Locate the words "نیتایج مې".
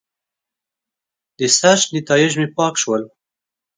1.93-2.47